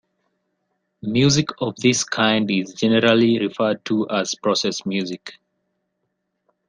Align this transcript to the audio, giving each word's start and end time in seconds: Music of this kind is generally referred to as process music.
Music 1.03 1.49
of 1.61 1.75
this 1.75 2.03
kind 2.03 2.49
is 2.49 2.73
generally 2.73 3.37
referred 3.37 3.85
to 3.85 4.09
as 4.09 4.33
process 4.33 4.83
music. 4.83 5.33